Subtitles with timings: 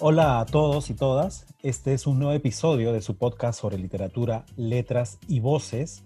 [0.00, 1.44] Hola a todos y todas.
[1.60, 6.04] Este es un nuevo episodio de su podcast sobre literatura, letras y voces.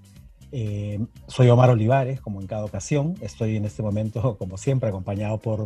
[0.50, 3.16] Eh, soy Omar Olivares, como en cada ocasión.
[3.20, 5.64] Estoy en este momento, como siempre, acompañado por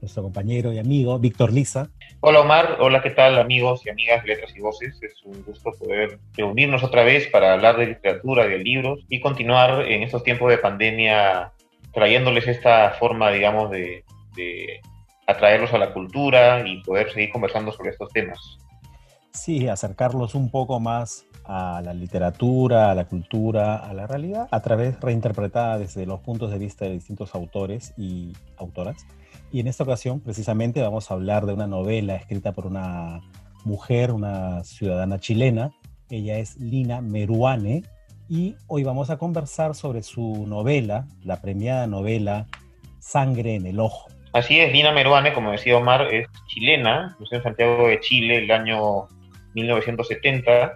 [0.00, 1.90] nuestro compañero y amigo Víctor Lisa.
[2.20, 4.98] Hola Omar, hola, ¿qué tal amigos y amigas de Letras y Voces?
[5.02, 9.82] Es un gusto poder reunirnos otra vez para hablar de literatura, de libros y continuar
[9.86, 11.52] en estos tiempos de pandemia
[11.92, 14.02] trayéndoles esta forma, digamos, de,
[14.34, 14.80] de
[15.30, 18.38] atraerlos a la cultura y poder seguir conversando sobre estos temas.
[19.32, 24.60] Sí, acercarlos un poco más a la literatura, a la cultura, a la realidad, a
[24.60, 29.06] través reinterpretada desde los puntos de vista de distintos autores y autoras.
[29.52, 33.20] Y en esta ocasión, precisamente, vamos a hablar de una novela escrita por una
[33.64, 35.72] mujer, una ciudadana chilena.
[36.08, 37.82] Ella es Lina Meruane.
[38.28, 42.46] Y hoy vamos a conversar sobre su novela, la premiada novela
[43.00, 44.06] Sangre en el Ojo.
[44.32, 48.50] Así es, Lina Meruane, como decía Omar, es chilena, nació en Santiago de Chile el
[48.52, 49.08] año
[49.54, 50.74] 1970,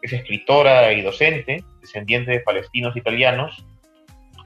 [0.00, 3.62] es escritora y docente, descendiente de palestinos italianos.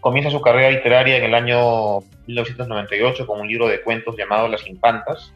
[0.01, 4.67] Comienza su carrera literaria en el año 1998 con un libro de cuentos llamado Las
[4.67, 5.33] Infantas,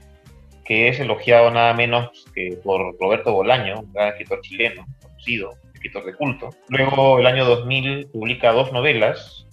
[0.65, 6.05] que es elogiado nada menos que por Roberto Bolaño, un gran escritor chileno, conocido, escritor
[6.05, 6.51] de culto.
[6.69, 9.47] Luego, el año 2000, publica dos novelas,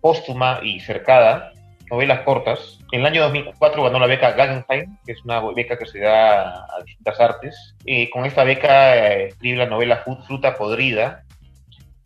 [0.00, 1.52] Póstuma y Cercada,
[1.90, 2.78] novelas cortas.
[2.92, 6.64] En el año 2004 ganó la beca Guggenheim, que es una beca que se da
[6.64, 7.74] a distintas artes.
[7.84, 11.24] y con esta beca eh, escribe la novela Fruta Podrida,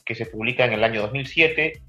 [0.04, 1.80] que se publica en el año 2007.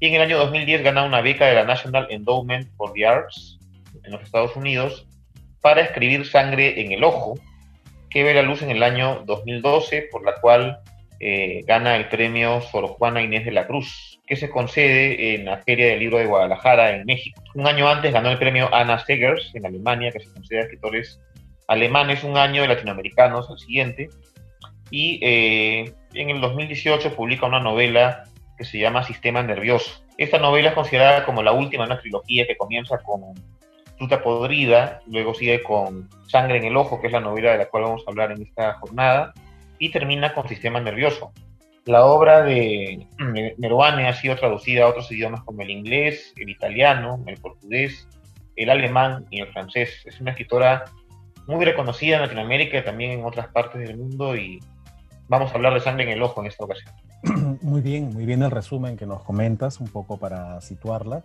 [0.00, 3.58] Y en el año 2010 gana una beca de la National Endowment for the Arts
[4.04, 5.06] en los Estados Unidos
[5.60, 7.38] para escribir Sangre en el Ojo,
[8.10, 10.80] que ve la luz en el año 2012, por la cual
[11.24, 15.58] eh, gana el premio Sor Juana Inés de la Cruz, que se concede en la
[15.58, 17.40] Feria del Libro de Guadalajara, en México.
[17.54, 21.20] Un año antes ganó el premio Anna Segers en Alemania, que se concede a escritores
[21.68, 24.08] alemanes, un año de latinoamericanos al siguiente.
[24.90, 28.24] Y eh, en el 2018 publica una novela
[28.58, 30.04] que se llama Sistema Nervioso.
[30.18, 33.32] Esta novela es considerada como la última de una trilogía que comienza con
[33.96, 37.66] Fruta Podrida, luego sigue con Sangre en el Ojo, que es la novela de la
[37.66, 39.32] cual vamos a hablar en esta jornada,
[39.82, 41.32] y termina con Sistema Nervioso.
[41.86, 43.04] La obra de
[43.58, 48.06] Meruane ha sido traducida a otros idiomas como el inglés, el italiano, el portugués,
[48.54, 49.90] el alemán y el francés.
[50.04, 50.84] Es una escritora
[51.48, 54.60] muy reconocida en Latinoamérica y también en otras partes del mundo y
[55.26, 56.94] vamos a hablar de sangre en el ojo en esta ocasión.
[57.60, 61.24] Muy bien, muy bien el resumen que nos comentas, un poco para situarla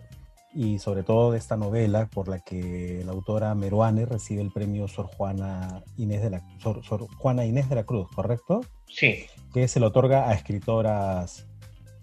[0.54, 4.88] y sobre todo de esta novela por la que la autora Meruane recibe el premio
[4.88, 6.82] Sor Juana Inés de la, Sor,
[7.16, 8.62] Juana Inés de la Cruz, ¿correcto?
[8.88, 9.26] Sí.
[9.52, 11.46] Que se le otorga a escritoras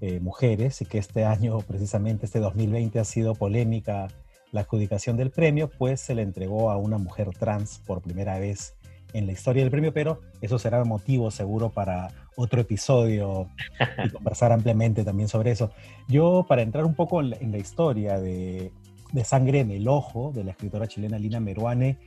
[0.01, 4.07] eh, mujeres y que este año, precisamente este 2020, ha sido polémica
[4.51, 8.75] la adjudicación del premio, pues se le entregó a una mujer trans por primera vez
[9.15, 13.47] en la historia del premio, pero eso será motivo seguro para otro episodio
[14.03, 15.71] y conversar ampliamente también sobre eso.
[16.09, 18.73] Yo, para entrar un poco en la, historia de,
[19.23, 21.97] Sangre en el Ojo, de la escritora chilena Lina Meruane,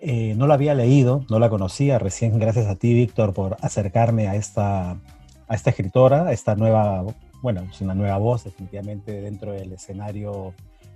[0.00, 4.28] eh, no la había leído, no la conocía, recién gracias a ti, Víctor, por acercarme
[4.28, 7.04] a esta, a esta escritora, a esta nueva,
[7.42, 10.54] bueno, es una nueva voz definitivamente dentro del escenario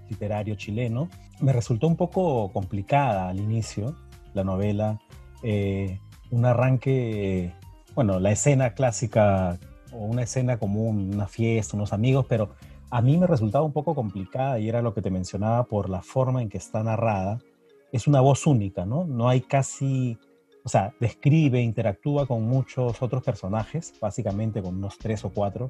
[0.09, 1.11] literario chileno.
[1.41, 3.95] Me resultó un poco complicada al inicio
[4.35, 5.01] la novela,
[5.43, 6.01] eh,
[6.31, 7.53] un arranque
[7.99, 9.59] bueno, la escena clásica
[9.93, 12.51] o una escena común, una fiesta, unos amigos, pero
[12.91, 16.01] a mí me resultaba un poco complicada y era lo que te mencionaba por la
[16.01, 17.41] forma en que está narrada.
[17.91, 19.05] Es una voz única, ¿no?
[19.05, 20.17] No hay casi,
[20.63, 25.67] o sea, describe, interactúa con muchos otros personajes, básicamente con unos tres o cuatro,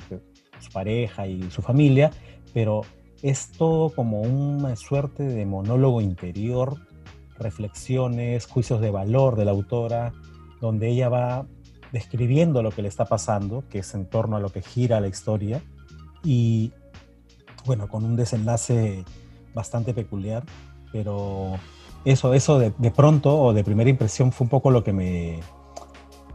[0.61, 2.11] su pareja y su familia,
[2.53, 2.83] pero
[3.23, 6.77] es todo como una suerte de monólogo interior,
[7.39, 10.13] reflexiones, juicios de valor de la autora,
[10.61, 11.47] donde ella va
[11.93, 15.09] describiendo lo que le está pasando, que es en torno a lo que gira la
[15.09, 15.63] historia,
[16.23, 16.73] y
[17.65, 19.05] bueno, con un desenlace
[19.55, 20.45] bastante peculiar,
[20.93, 21.55] pero
[22.05, 25.41] eso, eso de, pronto o de primera impresión fue un poco lo que me,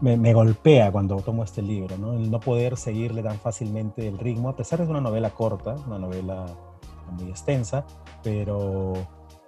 [0.02, 2.14] me, golpea cuando tomo este libro, ¿no?
[2.14, 5.32] El no poder seguirle tan fácilmente el ritmo, a pesar de que es una novela
[5.32, 6.46] corta, una novela
[7.12, 7.86] muy extensa,
[8.24, 8.94] pero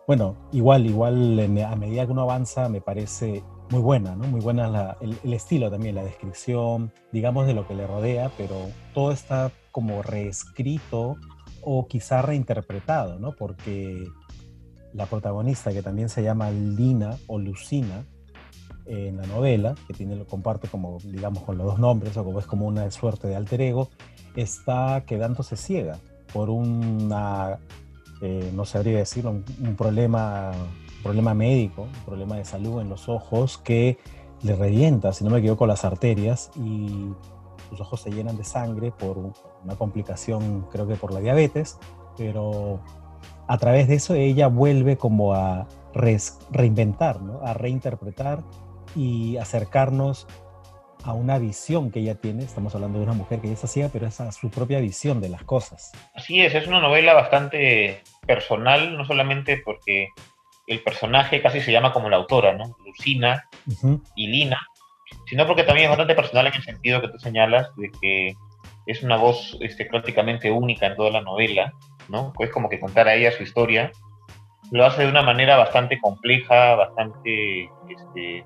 [0.08, 4.28] bueno, igual, igual a medida que uno avanza me parece muy buena, ¿no?
[4.28, 8.56] Muy buena el, estilo también, la descripción, digamos, de lo que le rodea, pero
[8.94, 11.16] todo está como reescrito
[11.62, 13.32] o quizá reinterpretado, ¿no?
[13.32, 14.08] Porque
[14.94, 18.06] la protagonista, que también se llama Lina o Lucina
[18.86, 22.40] en la novela, que tiene, lo comparte como, digamos, con los dos nombres, o como
[22.40, 23.90] es como una suerte de alter ego,
[24.36, 25.98] está quedándose ciega
[26.32, 27.58] por una,
[28.22, 30.52] eh, no sabría decirlo, un problema
[31.06, 34.00] problema médico, un problema de salud en los ojos que
[34.42, 37.12] le revienta, si no me equivoco, las arterias y
[37.70, 39.20] sus ojos se llenan de sangre por
[39.64, 41.78] una complicación, creo que por la diabetes,
[42.18, 42.80] pero
[43.48, 48.44] a través de eso ella vuelve como a reinventar, a reinterpretar
[48.96, 50.26] y acercarnos
[51.06, 52.44] a una visión que ella tiene.
[52.44, 55.22] Estamos hablando de una mujer que ya está ciega, pero es a su propia visión
[55.22, 55.92] de las cosas.
[56.16, 60.10] Así es, es una novela bastante personal, no solamente porque
[60.68, 62.76] el personaje casi se llama como la autora, ¿no?
[62.84, 63.48] Lucina
[64.16, 64.60] y Lina,
[65.28, 68.34] sino porque también es bastante personal en el sentido que tú señalas de que
[68.88, 71.74] es una voz este, prácticamente única en toda la novela,
[72.10, 72.34] ¿no?
[72.40, 73.92] Es como que contar a ella su historia.
[74.72, 78.44] Lo hace de una manera bastante compleja, bastante este,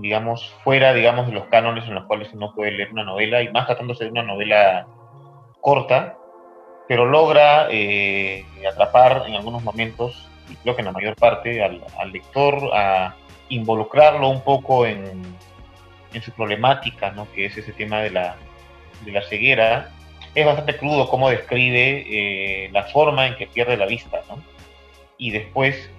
[0.00, 3.50] digamos, fuera, digamos, de los cánones en los cuales uno puede leer una novela, y
[3.50, 4.86] más tratándose de una novela
[5.60, 6.16] corta,
[6.88, 11.80] pero logra eh, atrapar en algunos momentos, y creo que en la mayor parte, al,
[12.12, 13.14] lector, a
[13.48, 15.22] involucrarlo un poco en,
[16.12, 17.30] en, su problemática, ¿no?
[17.32, 18.36] que es ese tema de la,
[19.04, 19.90] de la ceguera.
[20.34, 24.42] Es bastante crudo cómo describe eh, la forma en que pierde la vista, ¿no?
[25.20, 25.90] y después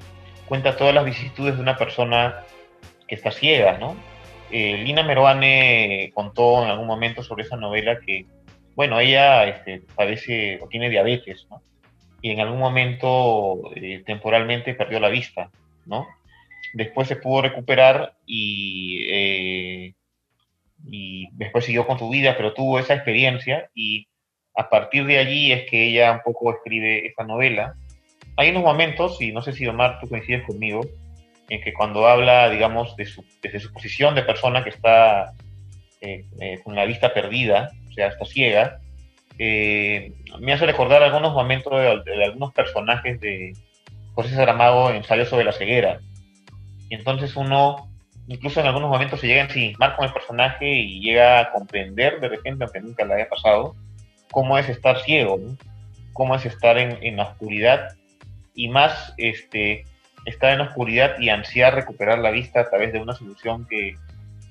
[0.47, 2.43] cuenta todas las vicisitudes de una persona
[3.11, 3.97] que está ciega, ¿no?
[4.51, 8.25] Eh, Lina Meruane contó en algún momento sobre esa novela que,
[8.73, 11.61] bueno, ella este, padece o tiene diabetes, ¿no?
[12.21, 15.51] Y en algún momento eh, temporalmente perdió la vista,
[15.85, 16.07] ¿no?
[16.73, 19.93] Después se pudo recuperar y, eh,
[20.87, 24.07] y después siguió con su vida, pero tuvo esa experiencia y
[24.55, 27.75] a partir de allí es que ella un poco escribe esa novela.
[28.37, 30.79] Hay unos momentos, y no sé si Omar tú coincides conmigo,
[31.51, 35.33] en que cuando habla, digamos, de su, desde su posición de persona que está
[35.99, 38.79] eh, eh, con la vista perdida, o sea, está ciega,
[39.37, 41.73] eh, me hace recordar algunos momentos
[42.05, 43.51] de, algunos personajes de
[44.15, 45.99] José Saramago en Ensayo sobre la ceguera.
[46.87, 47.89] Y entonces uno,
[48.29, 52.21] incluso en algunos momentos se llega a encimar con el personaje y llega a comprender
[52.21, 53.75] de repente, aunque nunca le haya pasado,
[54.31, 55.37] cómo es estar ciego,
[56.13, 57.89] cómo es estar en, en la oscuridad
[58.55, 59.83] y más este,
[60.25, 63.95] estar en la oscuridad y ansiar recuperar la vista a través de una solución que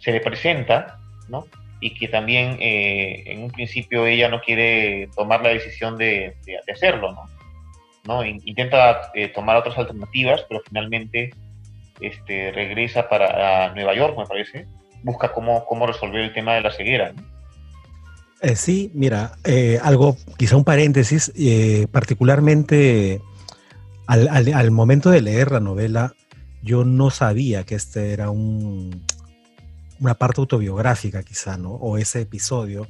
[0.01, 1.47] se le presenta, ¿no?
[1.81, 6.37] Y que también eh, en un principio ella no quiere tomar la decisión de,
[6.73, 7.29] hacerlo, ¿no?
[8.05, 8.25] ¿no?
[8.25, 11.31] Intenta eh, tomar otras alternativas, pero finalmente
[12.01, 14.67] este, regresa para Nueva York, me parece,
[15.03, 17.23] busca cómo, cómo resolver el tema de la ceguera, ¿no?
[18.43, 19.33] Eh, sí, mira,
[19.83, 21.31] algo, quizá un paréntesis,
[21.93, 23.21] particularmente
[24.11, 26.15] al, momento de leer la novela,
[26.63, 29.05] yo no sabía que este era un,
[30.01, 31.71] una parte autobiográfica quizá, ¿no?
[31.71, 32.89] O ese episodio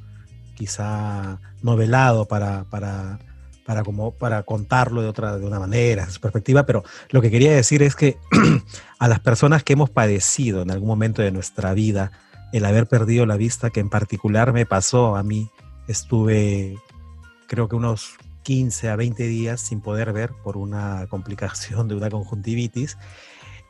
[0.54, 3.18] quizá novelado para, para,
[3.66, 7.30] para, como, para contarlo de otra de una manera, de su perspectiva, pero lo que
[7.30, 8.16] quería decir es que
[8.98, 12.12] a las personas que hemos padecido en algún momento de nuestra vida
[12.52, 15.50] el haber perdido la vista, que en particular me pasó a mí,
[15.86, 16.76] estuve
[17.46, 18.14] creo que unos
[18.50, 22.98] 15 a 20 días sin poder ver por una complicación de una conjuntivitis,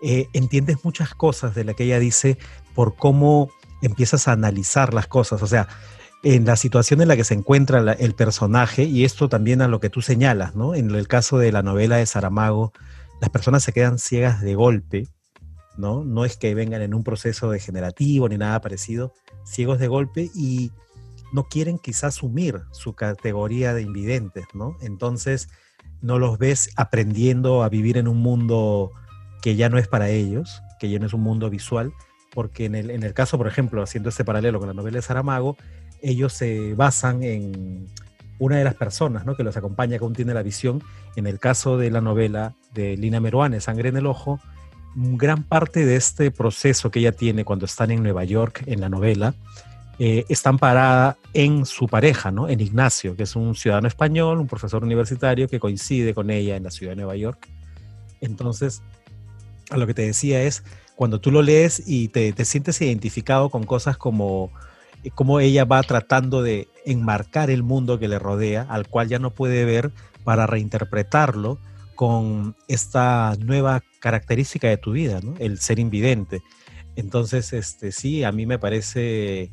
[0.02, 2.38] eh, entiendes muchas cosas de la que ella dice
[2.74, 3.50] por cómo
[3.82, 5.42] empiezas a analizar las cosas.
[5.42, 5.68] O sea,
[6.22, 9.80] en la situación en la que se encuentra el personaje, y esto también a lo
[9.80, 10.74] que tú señalas, ¿no?
[10.74, 12.72] En el caso de la novela de Saramago,
[13.20, 15.08] las personas se quedan ciegas de golpe,
[15.76, 16.04] ¿no?
[16.04, 19.12] No es que vengan en un proceso degenerativo ni nada parecido,
[19.44, 20.72] ciegos de golpe y
[21.32, 24.76] no quieren quizás asumir su categoría de invidentes, ¿no?
[24.80, 25.48] Entonces
[26.02, 28.92] no los ves aprendiendo a vivir en un mundo
[29.42, 31.92] que ya no es para ellos, que ya no es un mundo visual,
[32.34, 35.02] porque en el, en el caso, por ejemplo, haciendo este paralelo con la novela de
[35.02, 35.56] Saramago,
[36.02, 37.86] ellos se basan en
[38.38, 39.36] una de las personas ¿no?
[39.36, 40.82] que los acompaña, que aún tiene la visión.
[41.16, 44.40] En el caso de la novela de Lina Meruane, Sangre en el Ojo,
[44.94, 48.88] gran parte de este proceso que ella tiene cuando están en Nueva York en la
[48.88, 49.34] novela
[50.02, 52.48] eh, está amparada en su pareja, ¿no?
[52.48, 56.64] En Ignacio, que es un ciudadano español, un profesor universitario que coincide con ella en
[56.64, 57.46] la ciudad de Nueva York.
[58.22, 58.80] Entonces,
[59.68, 60.64] a lo que te decía es,
[60.96, 64.50] cuando tú lo lees y te, sientes identificado con cosas como
[65.04, 69.18] eh, cómo ella va tratando de enmarcar el mundo que le rodea, al cual ya
[69.18, 69.92] no puede ver,
[70.24, 71.58] para reinterpretarlo
[71.94, 75.34] con esta nueva característica de tu vida, ¿no?
[75.40, 76.40] el ser invidente.
[76.96, 79.50] Entonces, este, sí, a mí me parece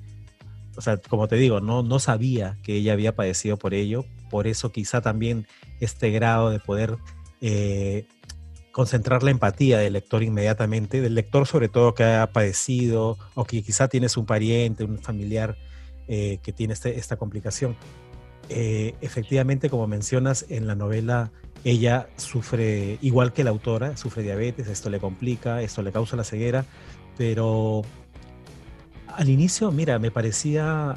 [0.77, 4.47] o sea, como te digo, no, no sabía que ella había padecido por ello, por
[4.47, 5.47] eso quizá también
[5.79, 6.97] este grado de poder
[7.41, 8.05] eh,
[8.71, 13.63] concentrar la empatía del lector inmediatamente, del lector sobre todo que ha padecido o que
[13.63, 15.57] quizá tienes un pariente, un familiar
[16.07, 17.75] eh, que tiene este, esta complicación.
[18.49, 21.31] Eh, efectivamente, como mencionas en la novela,
[21.63, 26.23] ella sufre, igual que la autora, sufre diabetes, esto le complica, esto le causa la
[26.23, 26.63] ceguera,
[27.17, 27.81] pero
[29.17, 30.93] al inicio, mira, me parecía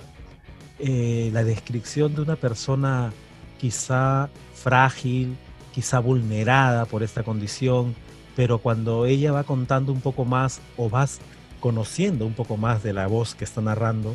[0.79, 3.15] eh, la descripción de una persona
[3.59, 5.37] quizá frágil,
[5.73, 7.95] quizá vulnerada por esta condición,
[8.37, 11.19] pero cuando ella va contando un poco más o vas
[11.61, 14.15] conociendo un poco más de la voz que está narrando,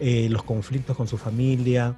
[0.00, 1.94] eh, los conflictos con su familia,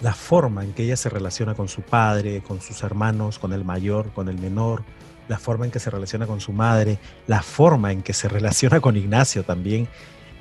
[0.00, 3.64] la forma en que ella se relaciona con su padre, con sus hermanos, con el
[3.64, 4.82] mayor, con el menor,
[5.30, 8.80] la forma en que se relaciona con su madre, la forma en que se relaciona
[8.80, 9.86] con Ignacio también,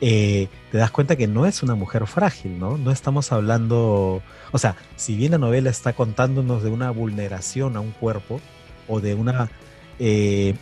[0.02, 2.76] eh, te das cuenta que no es una mujer frágil, ¿no?
[2.76, 7.82] No estamos hablando, o sea, si bien la novela está contándonos de una vulneración a
[7.82, 8.42] un cuerpo
[8.88, 9.52] o de una,
[10.00, 10.56] eh,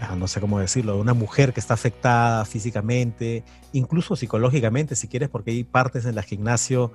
[0.00, 3.44] ah, no sé cómo decirlo, de una mujer que está afectada físicamente,
[3.74, 6.92] incluso psicológicamente, si quieres, porque hay partes en las que Ignacio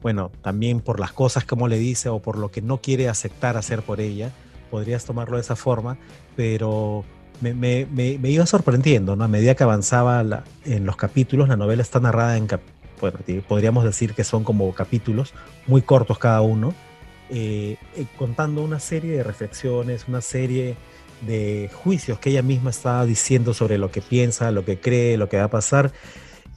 [0.00, 3.56] bueno, también por las cosas como le dice o por lo que no quiere aceptar
[3.56, 4.30] hacer por ella,
[4.70, 5.98] podrías tomarlo de esa forma,
[6.36, 7.04] pero
[7.40, 7.86] me,
[8.24, 9.24] iba sorprendiendo, ¿no?
[9.24, 12.48] A medida que avanzaba en los capítulos, la novela está narrada en,
[13.46, 15.34] podríamos decir que son como capítulos,
[15.66, 16.74] muy cortos cada uno,
[17.30, 20.76] eh, eh, contando una serie de reflexiones, una serie
[21.26, 25.28] de juicios que ella misma está diciendo sobre lo que piensa, lo que cree, lo
[25.28, 25.92] que va a pasar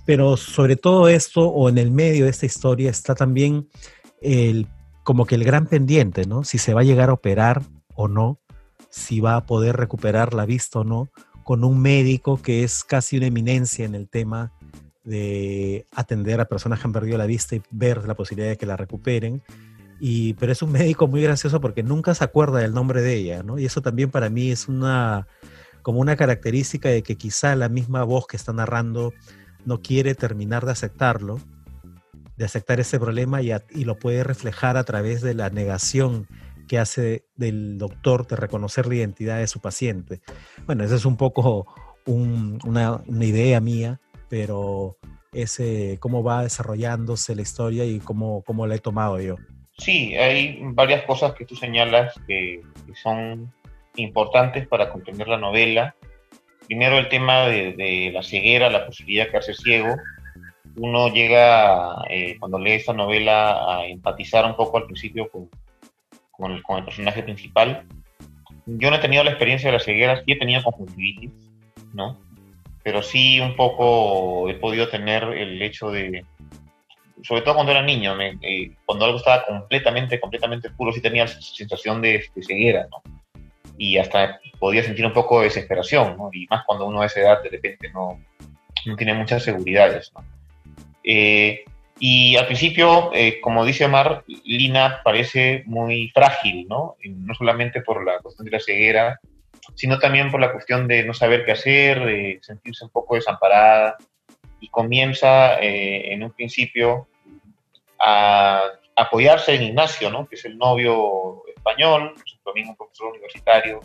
[0.05, 3.67] pero sobre todo esto, o en el medio de esta historia, está también
[4.21, 4.67] el,
[5.03, 6.43] como que el gran pendiente, ¿no?
[6.43, 7.61] Si se va a llegar a operar
[7.95, 8.39] o no,
[8.89, 11.09] si va a poder recuperar la vista o no,
[11.43, 14.51] con un médico que es casi una eminencia en el tema
[15.03, 18.65] de atender a personas que han perdido la vista y ver la posibilidad de que
[18.65, 19.41] la recuperen.
[19.99, 23.43] Y, pero es un médico muy gracioso porque nunca se acuerda del nombre de ella,
[23.43, 23.59] ¿no?
[23.59, 25.27] Y eso también para mí es una,
[25.81, 29.13] como una característica de que quizá la misma voz que está narrando
[29.65, 31.39] no quiere terminar de aceptarlo,
[32.37, 33.51] de aceptar ese problema y,
[33.83, 36.27] lo puede reflejar a través de la negación
[36.71, 40.21] que hace del doctor de reconocer la identidad de su paciente.
[40.65, 41.67] Bueno, esa es un poco
[42.05, 43.99] una, idea mía,
[44.29, 44.95] pero
[45.33, 49.35] ese cómo va desarrollándose la historia y cómo, cómo la he tomado yo.
[49.79, 52.61] Sí, hay varias cosas que tú señalas que
[53.03, 53.51] son
[53.97, 55.93] importantes para comprender la novela
[56.67, 59.93] primero el tema de, la ceguera, la posibilidad de quedarse ciego.
[60.77, 65.49] Uno llega, eh, cuando lee esta novela, a empatizar un poco al principio con,
[66.41, 67.85] con, el, personaje principal.
[68.65, 71.31] Yo no he tenido la experiencia de la ceguera, sí he tenido conjuntivitis,
[71.93, 72.19] ¿no?
[72.83, 76.25] Pero sí un poco he podido tener el hecho de,
[77.23, 82.01] sobre todo cuando era niño, eh, cuando algo estaba completamente, completamente oscuro, sí tenía sensación
[82.01, 83.01] de, de ceguera, ¿no?
[83.77, 86.29] y hasta podía sentir un poco de desesperación, ¿no?
[86.31, 88.19] y más cuando uno a esa edad de repente no,
[88.85, 90.11] no tiene muchas seguridades.
[90.15, 90.23] ¿no?
[91.03, 91.65] Eh,
[92.03, 96.97] y al principio, eh, como dice Omar, Lina parece muy frágil, ¿no?
[97.05, 99.19] no solamente por la cuestión de la ceguera,
[99.75, 103.97] sino también por la cuestión de no saber qué hacer, de sentirse un poco desamparada,
[104.59, 107.07] y comienza eh, en un principio
[107.99, 108.63] a
[108.95, 110.27] apoyarse en Ignacio, ¿no?
[110.27, 113.79] que es el novio español, también un profesor universitario,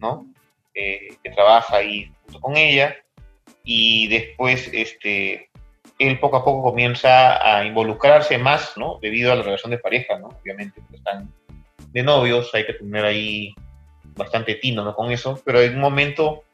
[0.00, 0.26] ¿no?
[0.74, 2.96] Eh, que trabaja ahí junto con ella,
[3.62, 5.47] y después este,
[5.98, 8.98] él poco a poco comienza a involucrarse más, ¿no?
[9.02, 10.28] Debido a la relación de pareja, ¿no?
[10.28, 11.32] Obviamente, están
[11.92, 13.54] de novios, hay que tener ahí
[14.16, 14.94] bastante tino, ¿no?
[14.94, 16.44] Con eso, pero en un momento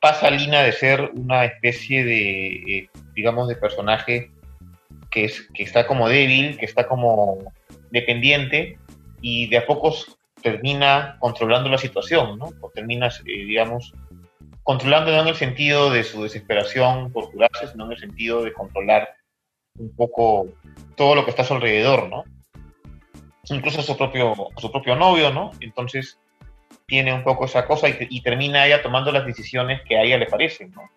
[0.00, 4.30] pasa Lina de ser una especie de, eh, digamos, de personaje
[5.10, 7.52] que, es, que está como débil, que está como
[7.90, 8.78] dependiente,
[9.20, 12.52] y de a pocos termina controlando la situación, ¿no?
[12.60, 13.94] O termina, eh, digamos,
[14.62, 18.52] controlando no en el sentido de su desesperación por curarse, sino en el sentido de
[18.52, 19.08] controlar
[19.78, 20.48] un poco
[20.96, 22.24] todo lo que está a su alrededor, ¿no?
[23.44, 25.50] Incluso a su propio, su propio novio, ¿no?
[25.60, 26.18] Entonces
[26.86, 30.26] tiene un poco esa cosa y, termina ella tomando las decisiones que a ella le
[30.26, 30.90] parecen, ¿no?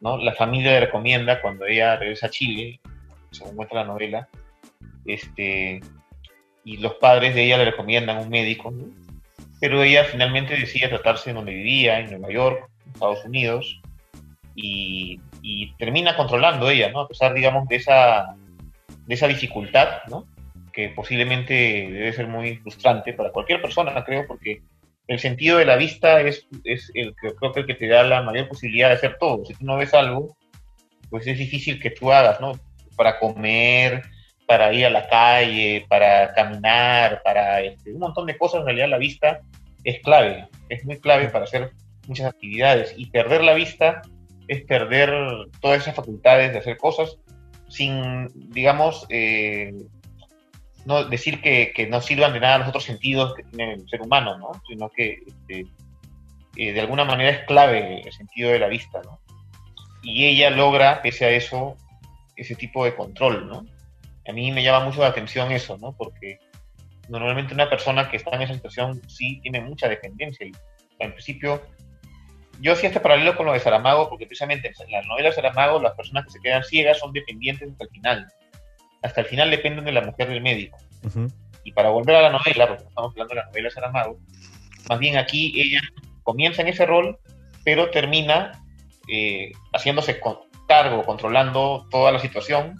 [0.00, 0.16] ¿no?
[0.18, 2.80] La familia le recomienda cuando ella regresa a Chile,
[3.30, 4.28] según muestra la novela,
[5.04, 5.80] este,
[6.64, 8.72] y los padres de ella le recomiendan un médico,
[9.60, 13.80] pero ella finalmente decide tratarse en donde vivía, en Nueva York, Estados Unidos,
[14.54, 15.20] y,
[15.78, 17.00] termina controlando ella, ¿no?
[17.00, 18.34] A pesar, digamos, de esa,
[19.06, 20.26] de esa dificultad, ¿no?
[20.72, 24.62] Que posiblemente debe ser muy frustrante para cualquier persona, creo, porque
[25.06, 28.22] el sentido de la vista es, es el, creo que el que te da la
[28.22, 29.44] mayor posibilidad de hacer todo.
[29.44, 30.36] Si tú no ves algo,
[31.10, 32.52] pues es difícil que tú hagas, ¿no?
[32.96, 34.02] Para comer,
[34.46, 38.88] para ir a la calle, para caminar, para este, un montón de cosas, en realidad
[38.88, 39.40] la vista
[39.84, 41.70] es clave, es muy clave para hacer
[42.06, 44.02] muchas actividades y perder la vista
[44.48, 45.10] es perder
[45.60, 47.16] todas esas facultades de hacer cosas
[47.68, 49.72] sin, digamos, eh,
[50.84, 54.38] no decir que, no sirvan de nada los otros sentidos que tiene el ser humano,
[54.38, 54.52] ¿no?
[54.68, 55.66] Sino que este,
[56.56, 59.18] eh, de alguna manera es clave el sentido de la vista, ¿no?
[60.02, 61.76] Y ella logra, pese a eso,
[62.36, 63.64] ese tipo de control, ¿no?
[64.28, 65.92] A mí me llama mucho la atención eso, ¿no?
[65.92, 66.38] Porque
[67.08, 70.46] normalmente una persona que está en esa situación sí tiene mucha dependencia.
[70.46, 70.52] Y,
[70.98, 71.62] en principio,
[72.60, 75.80] yo hacía este paralelo con lo de Saramago, porque precisamente en la novela de Saramago
[75.80, 78.28] las personas que se quedan ciegas son dependientes hasta el final.
[79.02, 80.78] Hasta el final dependen de la mujer del médico.
[81.64, 84.18] Y para volver a la novela, porque estamos hablando de la novela de Saramago,
[84.88, 85.80] más bien aquí ella
[86.22, 87.18] comienza en ese rol,
[87.64, 88.64] pero termina
[89.08, 90.20] eh, haciéndose
[90.66, 92.78] cargo, controlando toda la situación,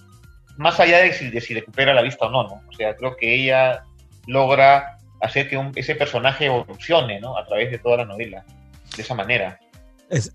[0.57, 2.63] más allá de si, de si recupera la vista o no, ¿no?
[2.69, 3.83] O sea, creo que ella
[4.27, 7.37] logra hacer que ese personaje evolucione, ¿no?
[7.37, 8.45] A través de toda la novela,
[8.97, 9.59] de esa manera.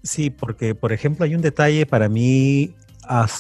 [0.04, 2.74] Sí, porque, por ejemplo, hay un detalle para mí,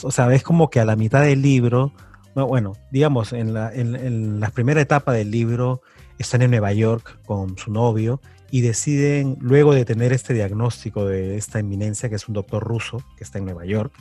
[0.03, 1.93] o sea, es como que a la mitad del libro,
[2.33, 5.81] bueno, digamos, en la, en la primera etapa del libro,
[6.19, 8.21] están en Nueva York con su novio
[8.51, 13.03] y deciden, luego de tener este diagnóstico de esta eminencia, que es un doctor ruso
[13.17, 13.93] que está en Nueva York,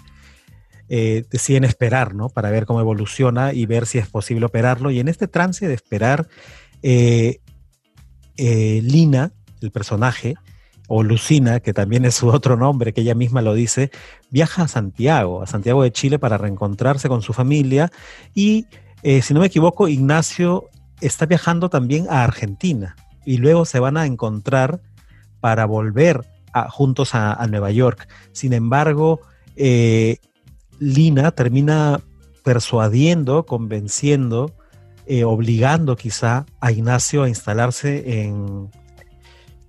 [0.88, 2.28] eh, deciden esperar, ¿no?
[2.28, 4.90] Para ver cómo evoluciona y ver si es posible operarlo.
[4.90, 6.28] Y en este trance de esperar,
[6.82, 7.40] eh,
[8.36, 10.34] eh, Lina, el personaje,
[10.88, 13.92] o Lucina, que también es su otro nombre, que ella misma lo dice,
[14.30, 17.92] viaja a Santiago, a Santiago de Chile para reencontrarse con su familia.
[18.34, 18.66] Y,
[19.22, 20.64] si no me equivoco, Ignacio
[21.00, 24.80] está viajando también a Argentina y luego se van a encontrar
[25.38, 26.24] para volver
[26.70, 28.08] juntos a, Nueva York.
[28.32, 29.20] Sin embargo,
[29.54, 30.16] eh,
[30.80, 32.00] Lina termina
[32.42, 34.52] persuadiendo, convenciendo,
[35.06, 38.70] eh, obligando quizá a Ignacio a instalarse en,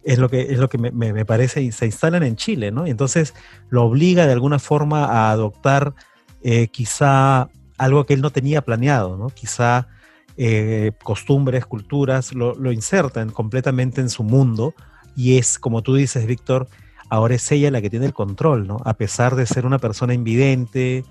[0.09, 2.87] es lo que, es lo que me, parece, y se instalan en Chile, ¿no?
[2.87, 3.35] entonces
[3.69, 5.93] lo obliga de alguna forma a adoptar
[6.41, 9.29] eh, quizá algo que él no tenía planeado, ¿no?
[9.29, 9.87] Quizá
[10.35, 14.73] eh, costumbres, culturas, lo, insertan completamente en su mundo
[15.15, 16.67] y es, como tú dices, Víctor,
[17.09, 18.77] ahora es ella la que tiene el control, ¿no?
[18.85, 21.05] A pesar de ser una persona invidente,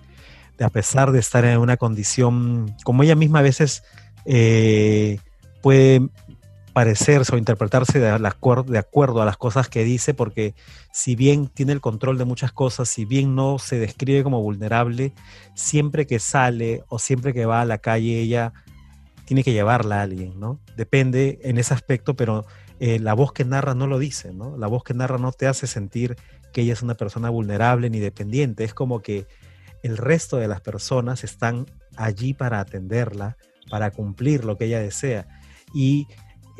[0.58, 3.82] de, a pesar de estar en una condición, como ella misma a veces
[4.24, 5.18] eh,
[5.62, 6.08] puede
[6.78, 10.54] parecerse o interpretarse de, de, acuerdo a las cosas que dice, porque
[10.92, 15.12] si bien tiene el control de muchas cosas, si bien no se describe como vulnerable,
[15.56, 18.52] siempre que sale o siempre que va a la calle, ella
[19.24, 20.60] tiene que llevarla a alguien, ¿no?
[20.76, 22.46] Depende en ese aspecto, pero
[22.78, 24.56] eh, la voz que narra no lo dice, ¿no?
[24.56, 26.14] La voz que narra no te hace sentir
[26.52, 29.26] que ella es una persona vulnerable ni dependiente, es como que
[29.82, 33.36] el resto de las personas están allí para atenderla,
[33.68, 35.26] para cumplir lo que ella desea.
[35.74, 36.06] Y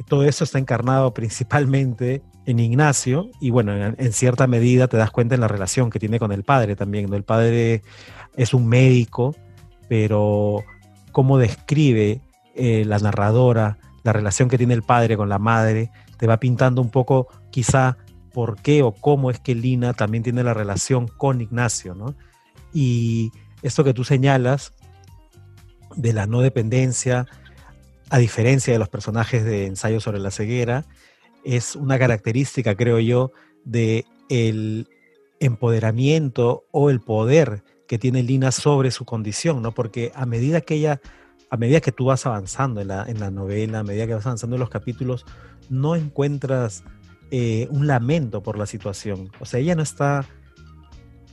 [0.07, 5.35] todo eso está encarnado principalmente en Ignacio y bueno, en, cierta medida te das cuenta
[5.35, 7.11] en la relación que tiene con el padre también.
[7.11, 7.17] ¿no?
[7.17, 7.83] El padre
[8.37, 9.35] es un médico,
[9.89, 10.65] pero
[11.13, 12.21] cómo describe
[12.55, 16.81] eh, la narradora, la relación que tiene el padre con la madre, te va pintando
[16.81, 17.99] un poco quizá
[18.33, 22.15] por qué o cómo es que Lina también tiene la relación con Ignacio, ¿no?
[22.73, 23.33] Y
[23.63, 24.75] esto que tú señalas
[25.97, 27.27] de la no dependencia,
[28.11, 30.85] a diferencia de los personajes de Ensayo sobre la ceguera,
[31.45, 33.33] es una característica, creo yo,
[33.65, 34.89] de el
[35.41, 39.73] empoderamiento o el poder que tiene Lina sobre su condición, ¿no?
[39.73, 41.01] Porque a medida que ella
[41.51, 44.27] a medida que tú vas avanzando en la, en la novela, a medida que vas
[44.27, 45.25] avanzando en los capítulos,
[45.71, 46.85] no encuentras
[47.31, 49.31] eh, un lamento por la situación.
[49.41, 50.27] O sea, ella no está,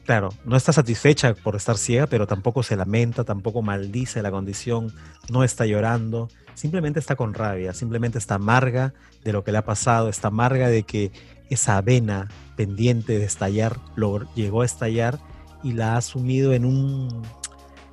[0.05, 4.93] claro, no está satisfecha por estar ciega, pero tampoco se lamenta, tampoco maldice la condición,
[5.29, 9.65] no está llorando, simplemente está con rabia, simplemente está amarga de lo que le ha
[9.65, 11.11] pasado, está amarga de que
[11.49, 15.19] esa vena pendiente de estallar lo llegó a estallar
[15.63, 17.23] y la ha sumido en un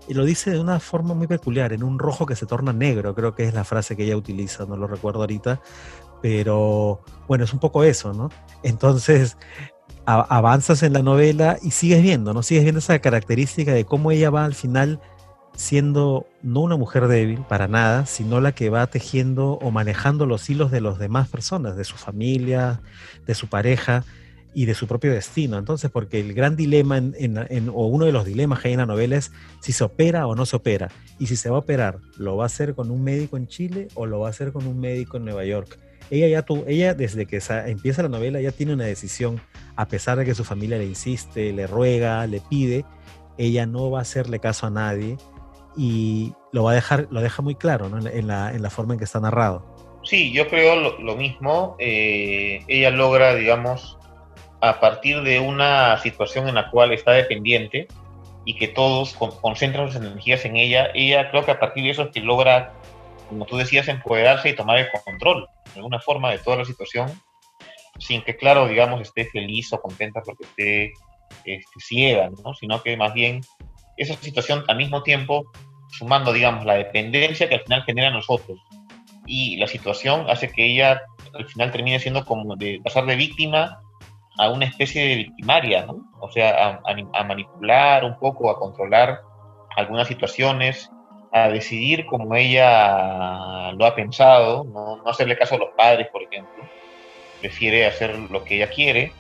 [0.09, 3.15] y lo dice de una forma muy peculiar, en un rojo que se torna negro,
[3.15, 5.61] creo que es la frase que ella utiliza, no lo recuerdo ahorita,
[6.21, 8.29] pero bueno, es un poco eso, ¿no?
[8.63, 9.37] Entonces,
[10.07, 12.43] avanzas en la novela y sigues viendo, ¿no?
[12.43, 15.01] Sigues viendo esa característica de cómo ella va al final
[15.55, 20.49] siendo no una mujer débil para nada, sino la que va tejiendo o manejando los
[20.49, 22.81] hilos de las demás personas, de su familia,
[23.27, 24.05] de su pareja,
[24.55, 25.59] y de su propio destino.
[25.59, 28.87] Entonces, porque el gran dilema, en, o uno de los dilemas que hay en la
[28.87, 30.91] novela es si se opera o no se opera.
[31.19, 33.89] Y si se va a operar, ¿lo va a hacer con un médico en Chile
[33.95, 35.79] o lo va a hacer con un médico en Nueva York?
[36.13, 39.41] Ella ya tuvo, ella desde que empieza la novela ya tiene una decisión,
[39.77, 42.85] a pesar de que su familia le insiste, le ruega, le pide,
[43.39, 45.17] ella no va a hacerle caso a nadie
[45.75, 48.99] y lo va a dejar, lo deja muy claro en, la, en la forma en
[48.99, 49.65] que está narrado.
[50.03, 51.77] Sí, yo creo lo, mismo.
[51.79, 53.97] Eh, ella logra, digamos,
[54.61, 57.89] a partir de una situación en la cual está dependiente
[58.45, 62.03] y que todos concentran sus energías en ella, ella creo que a partir de eso
[62.03, 62.75] es que logra
[63.33, 67.11] como tú decías, empoderarse y tomar el control, de alguna forma, de toda la situación,
[67.99, 70.93] sin que, claro, digamos, esté feliz o contenta porque esté
[71.45, 72.55] este, ciega, ¿no?
[72.55, 73.41] Sino que más bien
[73.97, 75.51] esa situación al mismo tiempo,
[75.89, 78.59] sumando, digamos, la dependencia que al final genera nosotros
[79.27, 81.01] y la situación hace que ella
[81.35, 83.81] al final termine siendo como de pasar de víctima
[84.39, 86.11] a una especie de victimaria, ¿no?
[86.21, 89.21] O sea, a, manipular un poco, a controlar
[89.77, 90.91] algunas situaciones,
[91.33, 96.23] a decidir como ella lo ha pensado, no, no hacerle caso a los padres, por
[96.23, 96.63] ejemplo,
[97.41, 99.13] prefiere hacer lo que ella quiere,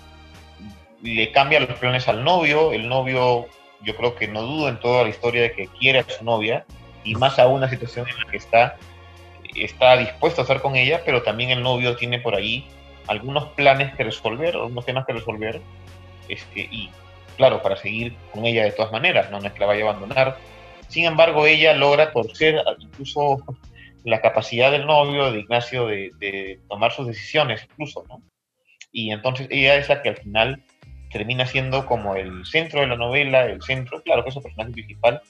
[1.02, 3.46] le cambia los planes al novio, el novio
[3.80, 6.64] yo creo que no dudo en toda la historia de que quiere a su novia,
[7.02, 8.76] y más aún una situación en la que está,
[9.56, 12.66] está dispuesto a estar con ella, pero también el novio tiene por ahí
[13.06, 15.60] algunos planes que resolver, algunos temas que resolver,
[16.28, 16.90] este, y
[17.36, 20.36] claro, para seguir con ella de todas maneras, no, es que la vaya a abandonar.
[20.92, 23.42] Sin embargo, ella logra torcer incluso
[24.04, 28.20] la capacidad del novio, de Ignacio, de, tomar sus decisiones, incluso, ¿no?
[28.92, 30.62] Y entonces ella es la que al final
[31.10, 34.72] termina siendo como el centro de la novela, el centro, claro que es el personaje
[34.72, 35.22] principal,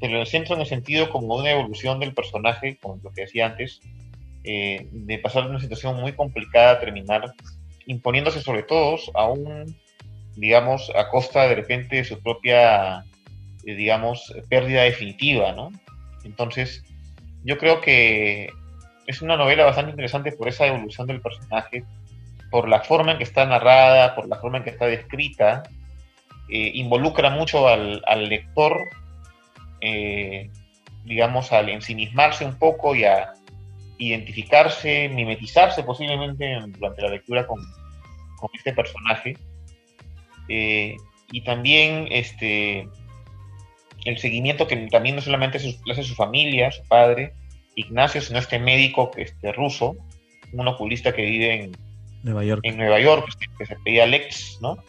[0.00, 3.46] pero el centro en el sentido como una evolución del personaje, como lo que decía
[3.46, 3.80] antes,
[4.44, 7.34] eh, de pasar de una situación muy complicada a terminar
[7.86, 9.76] imponiéndose sobre todos, aún,
[10.36, 13.04] digamos, a costa de repente de su propia,
[13.64, 15.70] digamos, pérdida definitiva, ¿no?
[16.24, 16.84] Entonces,
[17.44, 18.50] yo creo que
[19.06, 21.84] es una novela bastante interesante por esa evolución del personaje,
[22.50, 25.62] por la forma en que está narrada, por la forma en que está descrita,
[26.48, 28.78] eh, involucra mucho al, lector,
[31.04, 33.32] digamos, al ensimismarse un poco y a,
[34.00, 37.60] identificarse, mimetizarse posiblemente durante la lectura con,
[38.54, 39.36] este personaje.
[40.48, 40.96] Eh,
[41.30, 42.88] y también este,
[44.04, 47.34] el seguimiento que también no solamente hace su familia, su padre,
[47.74, 49.96] Ignacio, sino este médico que este, ruso,
[50.52, 51.76] un oculista que vive en
[52.22, 54.82] Nueva York, en Nueva York que se pedía Alex, ¿no?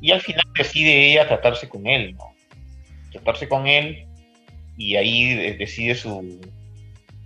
[0.00, 2.34] Y al final decide ella tratarse con él, ¿no?
[3.12, 4.06] Tratarse con él
[4.76, 6.40] y ahí decide su,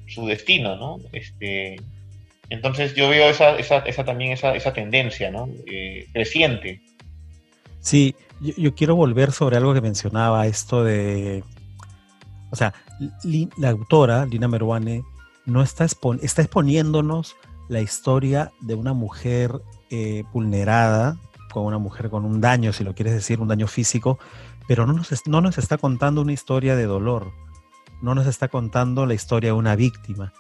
[0.07, 0.99] su destino, ¿no?
[1.13, 1.77] Este,
[2.51, 5.49] entonces yo veo esa, esa, esa también esa, esa, tendencia, ¿no?
[5.67, 6.81] Eh, creciente.
[7.81, 11.45] Sí, yo, quiero volver sobre algo que mencionaba, esto de,
[12.51, 12.75] o sea,
[13.57, 15.05] la autora, Lina Meruane,
[15.47, 17.37] no está, está exponiéndonos
[17.69, 21.17] la historia de una mujer eh, vulnerada,
[21.53, 24.19] con una mujer con un daño, si lo quieres decir, un daño físico,
[24.69, 27.33] pero no nos, no nos está contando una historia de dolor
[28.01, 30.33] no nos está contando la historia de una víctima.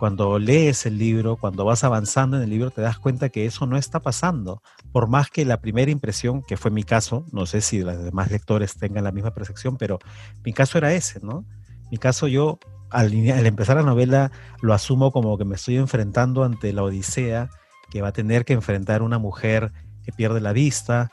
[0.00, 3.66] Cuando lees el libro, cuando vas avanzando en el libro, te das cuenta que eso
[3.66, 4.62] no está pasando.
[4.92, 8.30] Por más que la primera impresión, que fue mi caso, no sé si los demás
[8.30, 9.98] lectores tengan la misma percepción, pero
[10.42, 11.44] mi caso era ese, ¿no?
[11.90, 12.58] Mi caso yo,
[12.88, 14.32] al, al empezar la novela,
[14.62, 17.50] lo asumo como que me estoy enfrentando ante la odisea
[17.90, 19.70] que va a tener que enfrentar una mujer
[20.02, 21.10] que pierde la vista.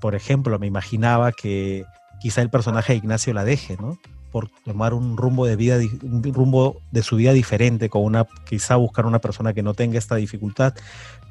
[0.00, 1.84] Por ejemplo, me imaginaba que
[2.20, 3.98] quizá el personaje de Ignacio la deje, ¿no?
[4.30, 8.76] Por tomar un rumbo de vida, un rumbo de su vida diferente, con una, quizá
[8.76, 10.74] buscar una persona que no tenga esta dificultad,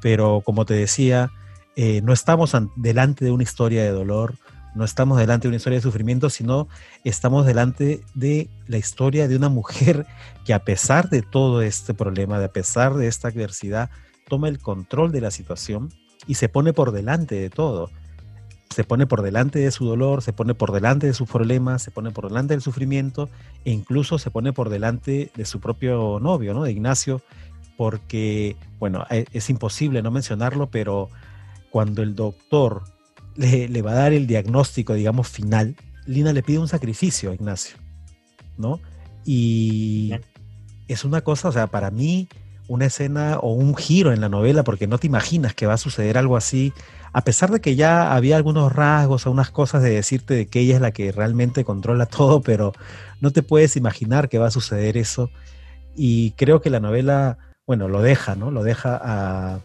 [0.00, 1.30] pero como te decía,
[1.76, 4.34] eh, no estamos delante de una historia de dolor,
[4.74, 6.68] no estamos delante de una historia de sufrimiento, sino
[7.04, 10.06] estamos delante de la historia de una mujer
[10.44, 13.90] que a pesar de todo este problema, de a pesar de esta adversidad,
[14.28, 15.92] toma el control de la situación
[16.26, 17.90] y se pone por delante de todo
[18.70, 21.90] se pone por delante de su dolor, se pone por delante de sus problemas, se
[21.90, 23.28] pone por delante del sufrimiento
[23.64, 26.64] e incluso se pone por delante de su propio novio, ¿no?
[26.64, 27.22] De Ignacio,
[27.76, 31.08] porque, bueno, e, es, imposible no mencionarlo, pero
[31.70, 32.82] cuando el doctor
[33.36, 35.76] le, va a dar el diagnóstico, digamos, final,
[36.06, 37.76] Lina le pide un sacrificio a Ignacio,
[38.56, 38.80] ¿no?
[39.24, 40.12] Y
[40.88, 42.28] es una cosa, o sea, para mí,
[42.68, 45.78] una escena o un giro en la novela, porque no te imaginas que va a
[45.78, 46.72] suceder algo así
[47.12, 50.60] a pesar de que ya había algunos rasgos o unas cosas de decirte de que
[50.60, 52.72] ella es la que realmente controla todo, pero
[53.20, 55.30] no te puedes imaginar que va a suceder eso.
[55.96, 58.50] Y creo que la novela, bueno, lo deja, ¿no?
[58.50, 59.60] Lo deja a...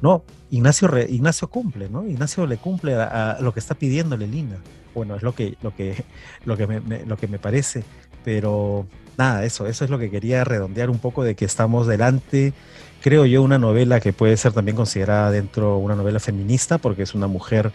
[0.00, 2.06] No, Ignacio, Ignacio cumple, ¿no?
[2.06, 4.56] Ignacio le cumple a, lo que está pidiéndole Lina.
[4.94, 6.04] Bueno, es lo que, lo que,
[6.44, 7.84] lo que, lo que me parece.
[8.24, 8.86] Pero
[9.18, 12.52] nada, eso, eso es lo que quería redondear un poco de que estamos delante
[13.02, 17.14] creo yo, una novela que puede ser también considerada dentro una novela feminista, porque es
[17.14, 17.72] una mujer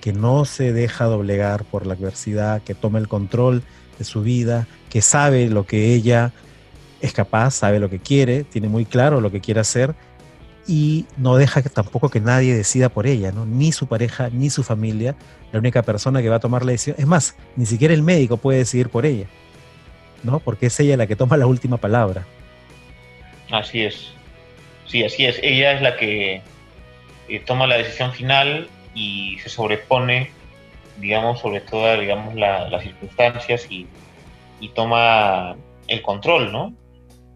[0.00, 3.62] que no se deja doblegar por la adversidad, que toma el control
[3.98, 6.32] de su vida, que sabe lo que ella
[7.02, 9.94] es capaz, sabe lo que quiere, tiene muy claro lo que quiere hacer
[10.66, 13.44] y no deja que tampoco que nadie decida por ella, ¿no?
[13.44, 15.14] ni su pareja, ni su familia.
[15.52, 18.38] La única persona que va a tomar la decisión, es más, ni siquiera el médico
[18.38, 19.26] puede decidir por ella,
[20.22, 20.40] ¿no?
[20.40, 22.26] porque es ella la que toma la última palabra.
[23.50, 24.12] Así es.
[24.86, 25.38] Sí, así es.
[25.42, 26.42] Ella es la que
[27.28, 30.30] eh, toma la decisión final y se sobrepone,
[30.98, 33.86] digamos, sobre todas, digamos, las circunstancias y,
[34.74, 35.56] toma
[35.88, 36.74] el control, ¿no?